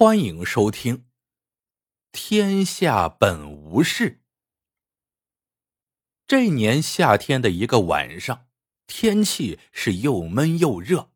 [0.00, 0.98] 欢迎收听
[2.12, 4.10] 《天下本无事》。
[6.24, 8.46] 这年夏天的一个晚上，
[8.86, 11.10] 天气是又闷又热，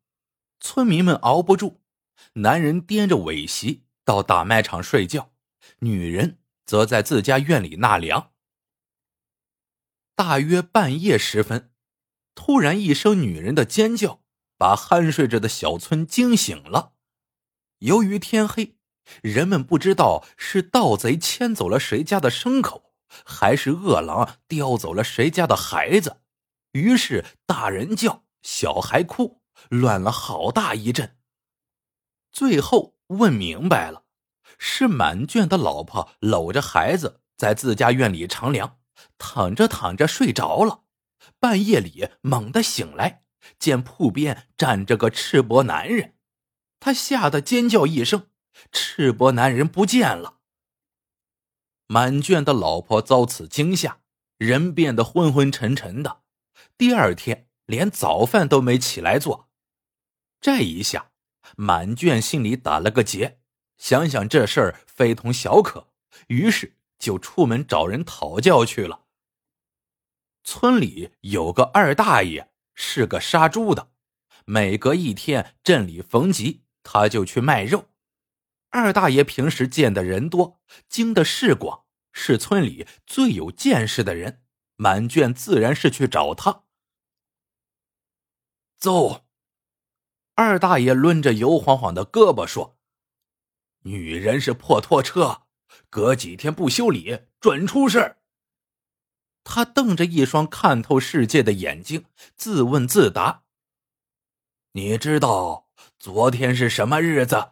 [0.59, 1.79] 村民们熬不住，
[2.33, 5.31] 男人掂着尾席到大卖场睡觉，
[5.79, 8.33] 女人则在自家院里纳凉。
[10.13, 11.71] 大约半夜时分，
[12.35, 14.21] 突然一声女人的尖叫，
[14.57, 16.91] 把酣睡着的小村惊醒了。
[17.83, 18.77] 由于天黑，
[19.21, 22.93] 人们不知道是盗贼牵走了谁家的牲口，
[23.25, 26.21] 还是饿狼叼走了谁家的孩子，
[26.71, 31.17] 于是大人叫，小孩哭，乱了好大一阵。
[32.31, 34.05] 最后问明白了，
[34.57, 38.77] 是满卷的老婆搂着孩子在自家院里乘凉，
[39.17, 40.83] 躺着躺着睡着了，
[41.37, 43.25] 半夜里猛地醒来，
[43.59, 46.15] 见铺边站着个赤膊男人。
[46.83, 48.27] 他吓得尖叫一声，
[48.69, 50.39] 赤膊男人不见了。
[51.87, 54.01] 满卷的老婆遭此惊吓，
[54.37, 56.23] 人变得昏昏沉沉的，
[56.77, 59.49] 第二天连早饭都没起来做。
[60.41, 61.11] 这一下，
[61.55, 63.39] 满卷心里打了个结，
[63.77, 65.87] 想想这事儿非同小可，
[66.27, 69.05] 于是就出门找人讨教去了。
[70.43, 73.93] 村里有个二大爷，是个杀猪的，
[74.43, 76.62] 每隔一天镇里逢集。
[76.83, 77.89] 他就去卖肉。
[78.69, 84.41] 二大爷平时见的人多，经的事广，是村里最有见识的人。
[84.75, 86.63] 满卷自然是去找他。
[88.77, 89.25] 走。
[90.33, 92.79] 二大爷抡着油晃晃的胳膊说
[93.85, 95.43] ：“女人是破拖车，
[95.91, 98.17] 隔几天不修理，准出事。”
[99.45, 103.43] 他瞪着一双看透世界的眼睛，自问自答
[104.73, 107.51] ：“你知道？”昨天是什么日子？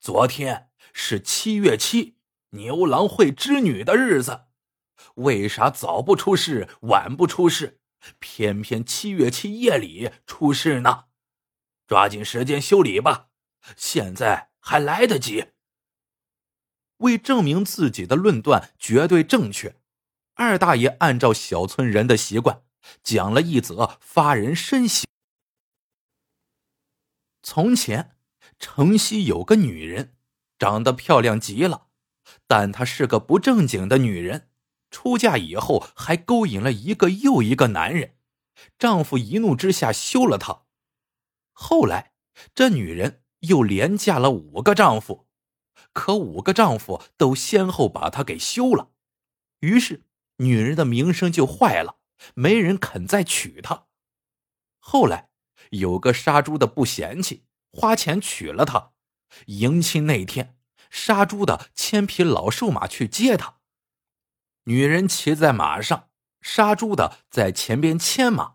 [0.00, 2.16] 昨天是七月七，
[2.50, 4.46] 牛郎会织女的日子。
[5.16, 7.80] 为啥早不出事，晚不出事，
[8.18, 11.04] 偏偏七月七夜里出事呢？
[11.86, 13.28] 抓紧时间修理吧，
[13.76, 15.46] 现在还来得及。
[16.98, 19.76] 为证明自己的论断绝对正确，
[20.34, 22.62] 二大爷按照小村人的习惯，
[23.02, 25.06] 讲了一则发人深省。
[27.48, 28.16] 从前，
[28.58, 30.16] 城西有个女人，
[30.58, 31.86] 长得漂亮极了，
[32.48, 34.50] 但她是个不正经的女人。
[34.90, 38.16] 出嫁以后，还勾引了一个又一个男人，
[38.76, 40.64] 丈夫一怒之下休了她。
[41.52, 42.14] 后来，
[42.52, 45.28] 这女人又连嫁了五个丈夫，
[45.92, 48.90] 可五个丈夫都先后把她给休了，
[49.60, 50.02] 于是
[50.38, 51.98] 女人的名声就坏了，
[52.34, 53.86] 没人肯再娶她。
[54.80, 55.25] 后来。
[55.70, 58.92] 有个杀猪的不嫌弃，花钱娶了她。
[59.46, 60.56] 迎亲那天，
[60.90, 63.56] 杀猪的牵匹老瘦马去接她。
[64.64, 66.08] 女人骑在马上，
[66.40, 68.54] 杀猪的在前边牵马。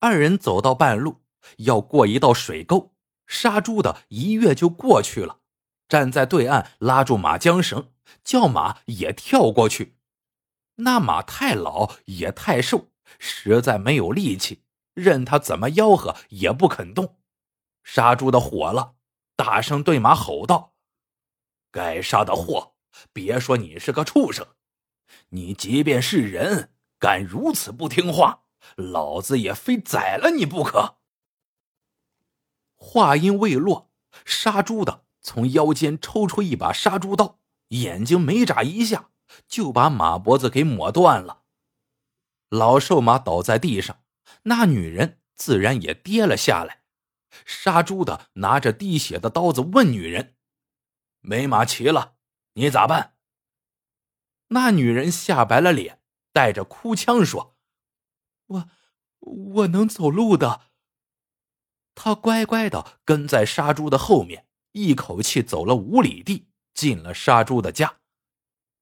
[0.00, 1.22] 二人走到半路，
[1.58, 2.94] 要过一道水沟，
[3.26, 5.40] 杀猪的一跃就过去了，
[5.88, 7.92] 站在对岸拉住马缰绳，
[8.22, 9.96] 叫马也跳过去。
[10.76, 14.62] 那马太老也太瘦，实在没有力气。
[14.98, 17.18] 任他怎么吆喝也不肯动，
[17.84, 18.94] 杀猪的火了，
[19.36, 20.74] 大声对马吼道
[21.70, 22.74] ：“该杀的货！
[23.12, 24.44] 别说你是个畜生，
[25.28, 28.42] 你即便是人，敢如此不听话，
[28.74, 30.96] 老子也非宰了你不可！”
[32.74, 33.90] 话音未落，
[34.24, 37.38] 杀猪的从腰间抽出一把杀猪刀，
[37.68, 39.10] 眼睛没眨一下，
[39.46, 41.42] 就把马脖子给抹断了。
[42.48, 44.00] 老瘦马倒在地上。
[44.44, 46.82] 那女人自然也跌了下来。
[47.44, 50.36] 杀猪的拿着滴血的刀子问女人
[51.20, 52.16] ：“没马骑了，
[52.54, 53.16] 你咋办？”
[54.48, 56.00] 那女人吓白了脸，
[56.32, 57.58] 带着哭腔说
[58.46, 58.68] ：“我
[59.18, 60.62] 我能走路的。”
[61.94, 67.98] 她乖乖的跟在杀猪的后面，一口气走了五里地，进了杀猪的家。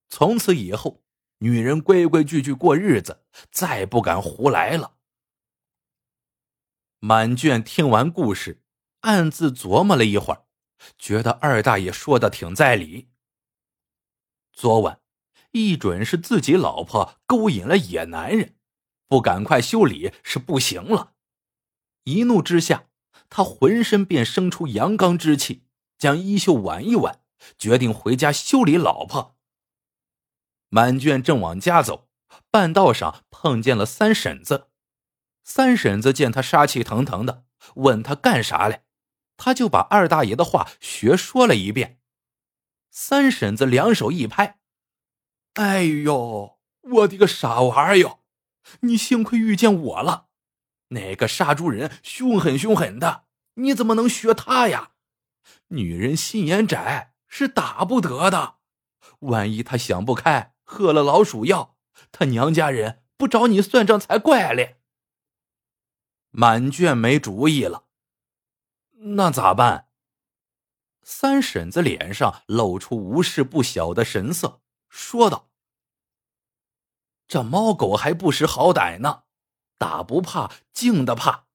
[0.08, 1.02] 从此以后，
[1.38, 4.95] 女人规规矩矩过日子，再不敢胡来了。
[7.00, 8.62] 满卷听完故事，
[9.00, 10.44] 暗自琢磨了一会儿，
[10.98, 13.08] 觉得二大爷说的挺在理。
[14.52, 15.00] 昨晚
[15.52, 18.56] 一准是自己老婆勾引了野男人，
[19.06, 21.12] 不赶快修理是不行了。
[22.04, 22.86] 一怒之下，
[23.28, 25.64] 他浑身便生出阳刚之气，
[25.98, 27.20] 将衣袖挽一挽，
[27.58, 29.36] 决定回家修理老婆。
[30.70, 32.08] 满卷正往家走，
[32.50, 34.70] 半道上碰见了三婶子。
[35.48, 37.44] 三婶子见他杀气腾腾的，
[37.76, 38.82] 问他干啥嘞，
[39.36, 42.00] 他就把二大爷的话学说了一遍。
[42.90, 44.58] 三婶子两手一拍
[45.54, 48.24] ：“哎呦，我的个傻娃哟！
[48.80, 50.26] 你幸亏遇见我了。
[50.88, 54.90] 那个杀猪人凶狠凶狠的，你怎么能学他呀？
[55.68, 58.56] 女人心眼窄，是打不得的。
[59.20, 61.76] 万一他想不开，喝了老鼠药，
[62.10, 64.80] 他娘家人不找你算账才怪嘞。”
[66.38, 67.86] 满卷没主意了，
[68.92, 69.88] 那咋办？
[71.02, 74.60] 三婶子脸上露出无事不晓的神色，
[74.90, 75.48] 说道
[77.26, 79.22] ：“这猫狗还不识好歹呢，
[79.78, 81.46] 打不怕，静的怕。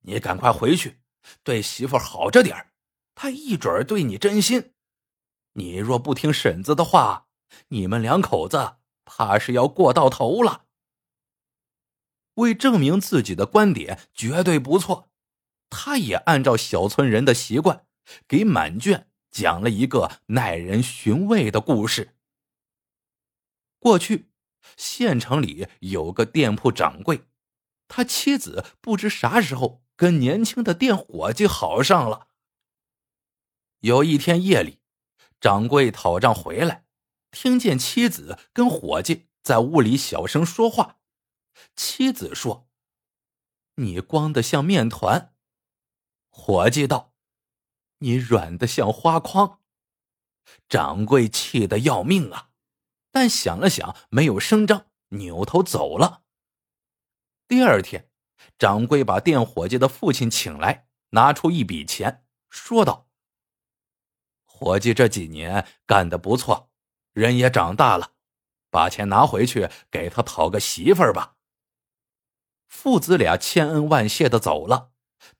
[0.00, 1.02] 你赶快回去，
[1.42, 2.72] 对媳妇好着点
[3.14, 4.72] 她一准对你真心。
[5.52, 7.26] 你若不听婶子的话，
[7.68, 10.62] 你们两口子怕是要过到头了。”
[12.34, 15.10] 为证明自己的观点绝对不错，
[15.70, 17.86] 他也按照小村人的习惯，
[18.26, 22.16] 给满卷讲了一个耐人寻味的故事。
[23.78, 24.30] 过去，
[24.76, 27.26] 县城里有个店铺掌柜，
[27.86, 32.28] 他妻子不知啥时候跟年轻的店伙计好上了。
[33.80, 34.80] 有一天夜里，
[35.38, 36.86] 掌柜讨账回来，
[37.30, 40.96] 听见妻子跟伙计在屋里小声说话。
[41.76, 42.68] 妻子说
[43.76, 45.34] ：“你光的像面团。”
[46.30, 47.14] 伙计道
[47.98, 49.60] ：“你软的像花筐。”
[50.68, 52.50] 掌柜气得要命啊，
[53.10, 56.24] 但想了想，没有声张，扭头走了。
[57.48, 58.10] 第二天，
[58.58, 63.08] 掌柜把店伙计的父亲请来，拿出一笔钱，说道
[64.44, 66.70] ：“伙计这几年干的不错，
[67.12, 68.12] 人也长大了，
[68.70, 71.36] 把钱拿回去给他讨个媳妇儿吧。”
[72.74, 74.90] 父子俩千恩万谢的走了。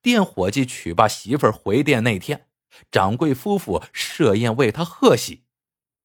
[0.01, 2.49] 店伙计娶罢媳妇儿回店那天，
[2.93, 5.45] 掌柜夫妇设宴为他贺喜。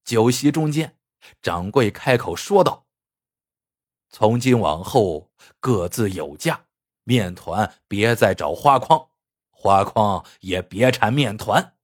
[0.04, 0.98] 酒席中间，
[1.40, 2.88] 掌柜开口说道
[4.10, 6.66] ：“从今往后各自有家，
[7.04, 9.10] 面团别再找花筐，
[9.52, 11.76] 花筐也别缠面团。”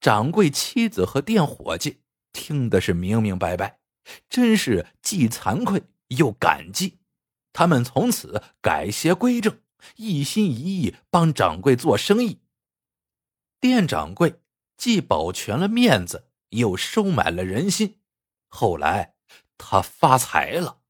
[0.00, 2.02] 掌柜妻子和店伙计
[2.32, 3.78] 听的是明明白白，
[4.28, 6.98] 真是既惭愧又感激。
[7.56, 9.62] 他们从此改邪归正，
[9.96, 12.42] 一心一意帮掌柜做生意。
[13.58, 14.42] 店掌柜
[14.76, 17.98] 既保全了面子，又收买了人心。
[18.48, 19.14] 后来
[19.56, 20.82] 他发财了。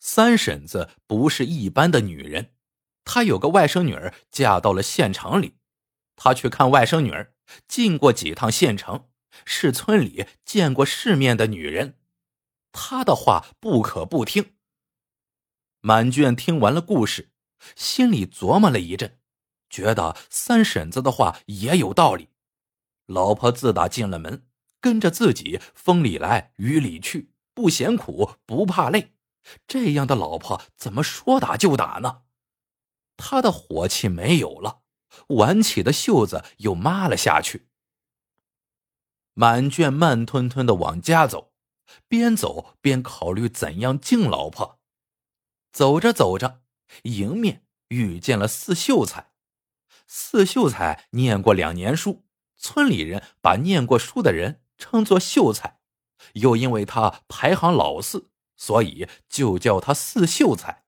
[0.00, 2.56] 三婶子不是一般的女人，
[3.04, 5.54] 她有个外甥女儿嫁到了县城里。
[6.16, 7.32] 她去看外甥女儿，
[7.68, 9.08] 进过几趟县城，
[9.44, 11.96] 是村里见过世面的女人。
[12.72, 14.55] 她的话不可不听。
[15.86, 17.30] 满卷听完了故事，
[17.76, 19.20] 心里琢磨了一阵，
[19.70, 22.30] 觉得三婶子的话也有道理。
[23.06, 24.48] 老婆自打进了门，
[24.80, 29.12] 跟着自己风里来雨里去，不嫌苦不怕累，
[29.68, 32.22] 这样的老婆怎么说打就打呢？
[33.16, 34.80] 他的火气没有了，
[35.28, 37.68] 挽起的袖子又抹了下去。
[39.34, 41.52] 满卷慢吞吞的往家走，
[42.08, 44.75] 边走边考虑怎样敬老婆。
[45.76, 46.62] 走着走着，
[47.02, 49.32] 迎面遇见了四秀才。
[50.06, 52.24] 四秀才念过两年书，
[52.56, 55.78] 村里人把念过书的人称作秀才，
[56.32, 60.86] 又因为他排行老四，所以就叫他四秀才。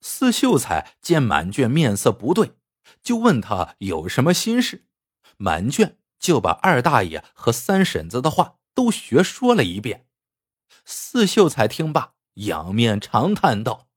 [0.00, 2.54] 四秀才见满卷面色不对，
[3.02, 4.86] 就问他有什么心事。
[5.36, 10.06] 满卷就把二大爷和三婶子的话都学说了一遍。
[10.86, 12.13] 四秀才听罢。
[12.34, 13.88] 仰面长叹道：“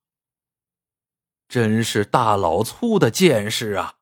[1.48, 3.96] 真是大老粗的见识啊！”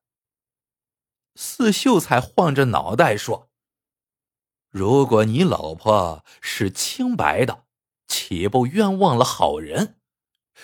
[1.34, 3.50] 四秀才晃着脑袋说
[4.70, 7.64] ：“如果你老婆是清白的，
[8.06, 9.98] 岂不冤枉了好人？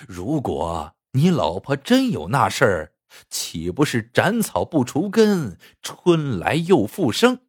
[0.06, 2.94] 如果你老婆真有那事儿，
[3.28, 7.40] 岂不是斩草不除根，春来又复生？”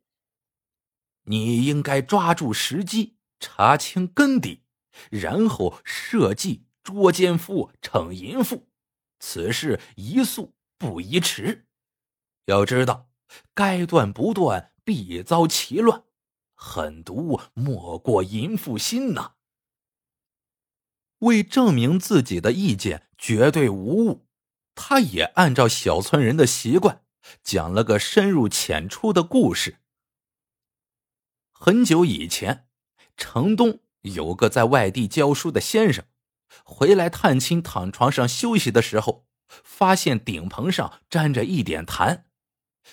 [1.29, 4.63] 你应该抓住时机，查清根底，
[5.11, 8.67] 然后设计捉奸夫、惩淫妇，
[9.19, 11.67] 此事宜速不宜迟。
[12.45, 13.11] 要知道，
[13.53, 16.03] 该断不断，必遭其乱。
[16.55, 19.33] 狠毒莫过淫妇心呐！
[21.19, 24.25] 为证明自己的意见绝对无误，
[24.73, 27.03] 他也按照小村人的习惯，
[27.43, 29.77] 讲了个深入浅出的故事。
[31.61, 32.69] 很久以前，
[33.17, 36.05] 城东有个在外地教书的先生，
[36.63, 42.23] 回来探亲，躺床上休息的时候，发现顶棚上沾着一点痰。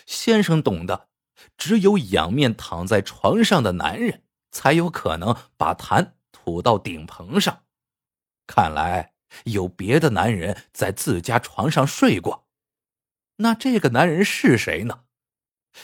[0.05, 1.09] 先生懂得，
[1.57, 7.63] 只有仰面躺在床上的男人才有可能把痰吐到顶棚上。
[8.49, 12.49] 看来有别的男人在自家床上睡过。
[13.37, 15.05] 那这个男人是谁呢？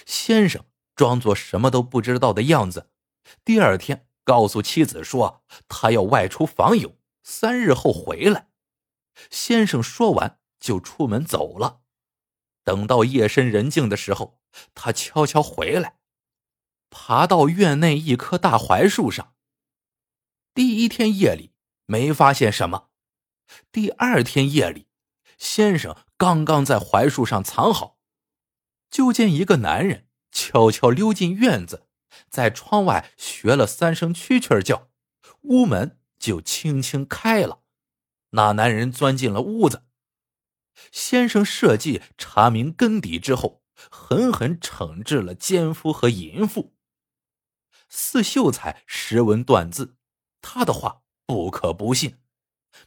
[0.05, 2.91] 先生装作什么都不知道的样子。
[3.45, 8.49] 第二天，告诉妻子说他要外出访友，三日后回来。
[9.31, 11.81] 先生说完就出门走了。
[12.65, 14.41] 等到夜深人静的时候，
[14.75, 15.99] 他悄悄回来，
[16.91, 19.35] 爬到院内一棵大槐树上。
[20.55, 21.53] 第一天夜里
[21.87, 22.91] 没发现什么，
[23.71, 24.87] 第二天夜里，
[25.39, 27.99] 先生刚刚在槐树上藏好，
[28.91, 31.87] 就见一个男人悄悄溜进院子，
[32.29, 34.89] 在窗外学了三声蛐蛐叫，
[35.43, 37.61] 屋门就轻轻开了，
[38.31, 39.85] 那男人钻进了屋子。
[40.91, 46.75] 先生设计查明根底之后，狠狠惩治了奸夫和淫妇。
[47.91, 49.97] 四秀才识文断字，
[50.41, 52.19] 他的话不可不信。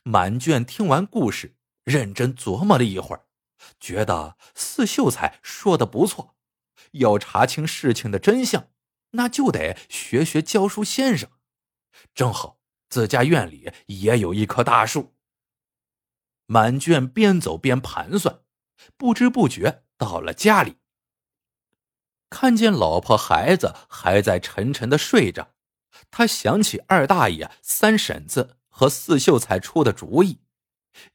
[0.01, 3.27] 满卷听完故事，认真琢磨了一会儿，
[3.79, 6.34] 觉得四秀才说的不错。
[6.95, 8.69] 要查清事情的真相，
[9.11, 11.29] 那就得学学教书先生。
[12.13, 12.59] 正好
[12.89, 15.15] 自家院里也有一棵大树。
[16.45, 18.41] 满卷边走边盘算，
[18.97, 20.77] 不知不觉到了家里。
[22.29, 25.53] 看见老婆孩子还在沉沉的睡着，
[26.11, 30.41] 他想起二大爷、三婶子和四秀才出的主意，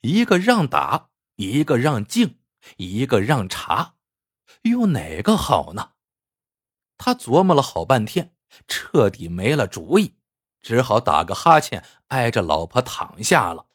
[0.01, 2.39] 一个让打，一个让敬，
[2.79, 3.97] 一个让茶，
[4.63, 5.93] 用哪个好呢？
[6.99, 8.35] 他琢磨了好半天，
[8.69, 10.17] 彻底没了主意，
[10.61, 13.67] 只好打个哈欠，挨着老婆躺下了。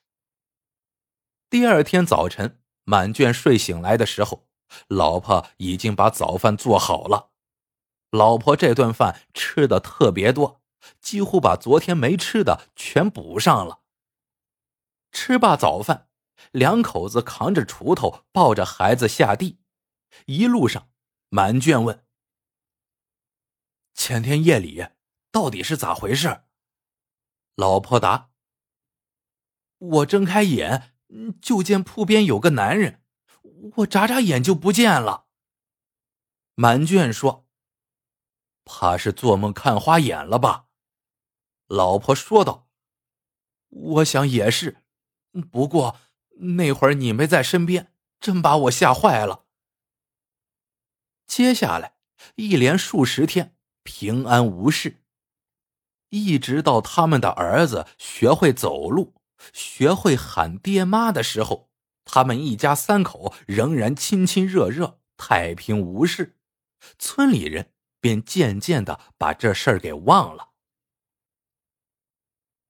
[1.49, 4.47] 第二天早晨，满卷睡醒来的时候，
[4.87, 7.31] 老婆已经把早饭做好了。
[8.11, 10.61] 老婆这顿饭吃的特别多，
[11.01, 13.81] 几乎把昨天没吃的全补上了。
[15.11, 16.09] 吃罢早饭，
[16.51, 19.59] 两口子扛着锄头，抱着孩子下地。
[20.25, 20.89] 一路上，
[21.29, 22.05] 满卷问
[23.93, 24.87] ：“前天夜里
[25.31, 26.43] 到底是咋回事？”
[27.55, 28.31] 老婆答
[29.77, 30.91] ：“我睁开眼。”
[31.39, 33.03] 就见铺边有个男人，
[33.77, 35.27] 我眨眨眼就不见了。
[36.55, 37.47] 满卷说
[38.65, 40.65] ：“怕是做梦看花眼了吧？”
[41.69, 42.67] 老婆说道
[43.69, 44.83] ：“我想也是，
[45.51, 45.97] 不过
[46.39, 49.44] 那会儿你没在身边，真把我吓坏了。”
[51.27, 51.95] 接下来
[52.35, 55.03] 一连数十天平安无事，
[56.09, 59.13] 一直到他们的儿子学会走路。
[59.53, 61.69] 学会喊爹妈的时候，
[62.05, 66.37] 他们一家三口仍然亲亲热热、太平无事，
[66.97, 70.51] 村里人便渐渐的把这事儿给忘了。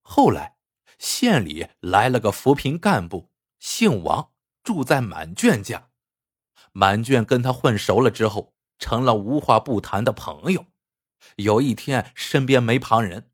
[0.01, 0.57] 后来，
[0.97, 4.31] 县里来了个扶贫干部，姓王，
[4.63, 5.89] 住在满卷家。
[6.77, 10.65] 满卷跟他混熟了之后，成了无话不谈的朋友。
[11.37, 13.31] 有一天，身边没旁人，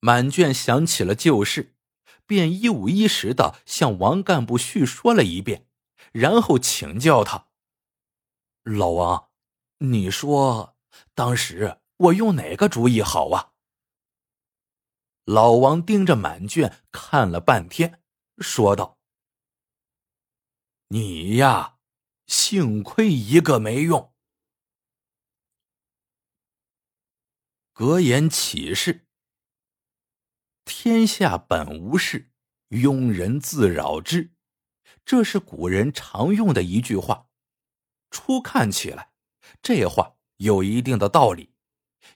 [0.00, 1.74] 满卷想起了旧事。
[2.26, 5.66] 便一五一十的向王干部叙说了一遍，
[6.12, 7.48] 然后请教他
[8.62, 9.30] ：“老王，
[9.78, 10.76] 你说
[11.14, 13.52] 当时我用哪个主意好啊？”
[15.24, 18.02] 老王盯着满卷看了半天，
[18.38, 18.98] 说道
[20.88, 21.78] ：“你呀，
[22.32, 24.14] 幸亏一个没用。”
[27.74, 29.06] 格言启示。
[30.64, 32.32] 天下本无事，
[32.70, 34.32] 庸人自扰之。
[35.04, 37.28] 这是古人常用的一句话。
[38.10, 39.12] 初看起来，
[39.60, 41.52] 这话有一定的道理。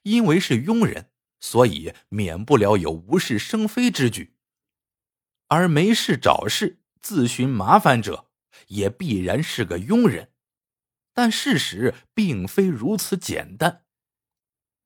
[0.02, 4.34] 因为是庸人，所以免不了有无事生非之举。
[5.48, 8.25] 而没事找事、自寻麻烦者，
[8.68, 10.32] 也必然是个庸人。
[11.12, 13.84] 但事实并非如此简单。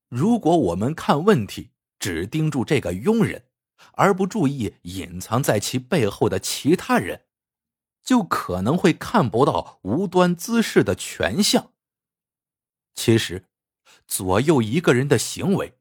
[0.07, 3.45] 如果我们看问题只盯住这个庸人，
[3.93, 7.25] 而不注意隐藏在其背后的其他人，
[8.03, 11.73] 就可能会看不到无端滋事的全相。
[12.93, 13.45] 其实，
[14.07, 15.77] 左右一个人的行为，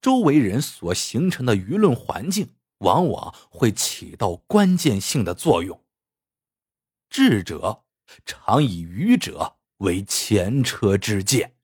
[0.00, 5.84] 周围人所形成的舆论环境，往往会起到关键性的作用。
[7.08, 7.84] 智者
[8.24, 11.56] 常以愚者为前车之鉴。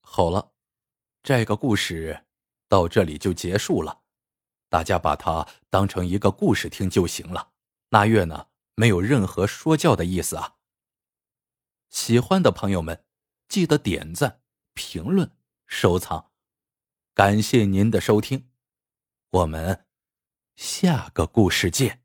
[0.00, 0.52] 好了。
[1.26, 2.26] 这个故事
[2.68, 4.02] 到这里就结束了。
[4.68, 7.54] 大家把它当成一个故事听就行了。
[7.88, 10.56] 那月呢，没有任何说教的意思啊。
[11.88, 13.06] 喜欢的朋友们，
[13.48, 14.42] 记得点赞、
[14.74, 15.34] 评论、
[15.66, 16.30] 收藏，
[17.14, 18.50] 感谢您的收听，
[19.30, 19.86] 我们
[20.56, 22.03] 下个故事见。